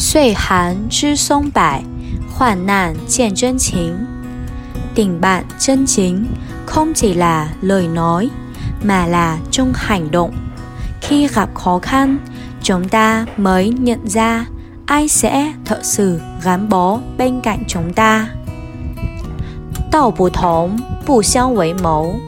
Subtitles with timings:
[0.00, 1.82] 岁寒知松柏，
[2.30, 4.06] 患难见真情.
[4.94, 6.26] Tình bạn chân chính
[6.66, 8.30] không chỉ là lời nói
[8.82, 10.34] mà là trong hành động.
[11.00, 12.18] Khi gặp khó khăn,
[12.62, 14.46] chúng ta mới nhận ra
[14.86, 18.28] ai sẽ thật sự gắn bó bên cạnh chúng ta.
[19.92, 22.20] Đạo bất thống, bù xiang với mẫu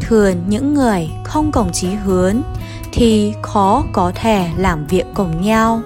[0.00, 2.42] Thường những người không cùng chí hướng
[2.92, 5.82] thì khó có thể làm việc cùng nhau.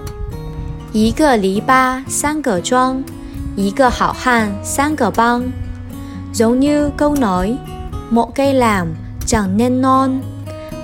[0.95, 3.03] 一个篱笆三个桩，
[3.55, 5.43] 一个好汉三个帮.
[6.33, 7.57] Giống như câu nói,
[8.09, 8.87] một cây làm
[9.25, 10.21] chẳng nên non,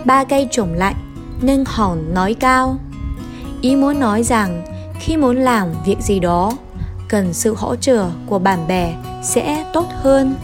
[0.06, 0.96] ba cây trồng lại
[1.42, 2.78] nên hòn nói cao.
[3.62, 4.66] Ý muốn nói rằng
[5.00, 6.52] khi muốn làm việc gì đó,
[7.08, 8.94] cần sự hỗ trợ của bạn bè
[9.24, 10.36] sẽ tốt hơn.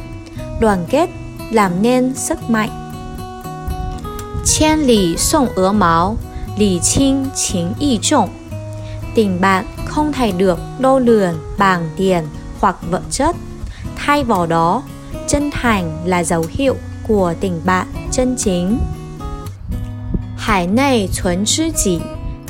[0.60, 1.10] Đoàn kết
[1.52, 2.70] làm nên sức mạnh.
[4.46, 6.16] 千里送鹅毛，
[6.58, 8.30] 礼轻情意重。
[9.18, 12.24] Tình bạn không thể được đo lường bằng tiền
[12.60, 13.36] hoặc vật chất.
[13.96, 14.84] Thay vào đó,
[15.28, 16.76] chân thành là dấu hiệu
[17.08, 18.80] của tình bạn chân chính.
[20.38, 22.02] Hải内存知己，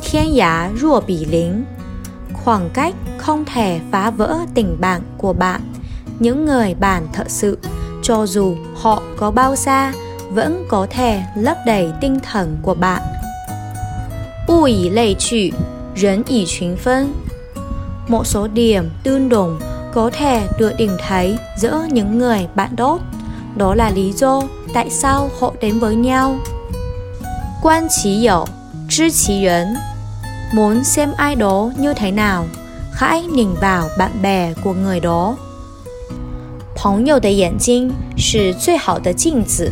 [0.02, 1.64] 天涯若比邻.
[2.34, 5.62] Khoảng cách không thể phá vỡ tình bạn của bạn.
[6.20, 7.58] Những người bạn thật sự,
[8.04, 9.94] cho dù họ có bao xa,
[10.30, 13.02] vẫn có thể lấp đầy tinh thần của bạn.
[14.48, 15.54] 物以类聚，
[15.98, 17.14] 人以群分.
[18.08, 19.60] Một số điểm tương đồng
[19.94, 23.00] có thể được tìm thấy giữa những người bạn tốt.
[23.56, 24.42] Đó là lý do
[24.74, 26.38] tại sao họ đến với nhau.
[27.62, 28.48] Quan chỉ dậu,
[28.90, 29.76] 知其人.
[30.54, 32.46] Muốn xem ai đó như thế nào,
[32.94, 35.36] hãy nhìn vào bạn bè của người đó.
[36.76, 39.72] 朋友的眼睛是最好的镜子。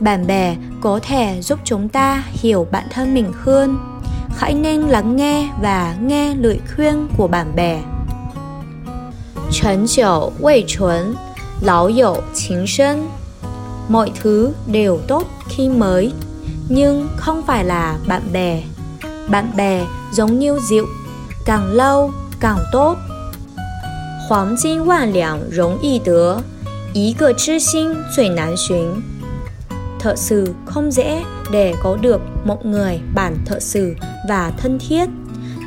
[0.00, 3.78] bạn bè có thể giúp chúng ta hiểu bản thân mình hơn
[4.36, 7.82] hãy nên lắng nghe và nghe lời khuyên của bạn bè
[9.50, 11.14] 陈酒未醇，
[11.60, 13.08] 老友情深.
[13.88, 16.12] Mọi thứ đều tốt khi mới,
[16.68, 18.62] nhưng không phải là bạn bè.
[19.28, 20.86] Bạn bè giống như rượu,
[21.44, 22.10] càng lâu
[22.40, 22.96] càng tốt.
[24.28, 26.42] 黄金万两容易得，
[26.94, 29.02] 一个知心最难寻。
[29.98, 33.95] Thợ sự không dễ để có được một người bạn thợ sự
[34.29, 35.05] và thân thiết.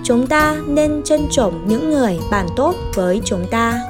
[0.04, 3.80] Chúng ta nên trân trọng những người bạn tốt với chúng ta.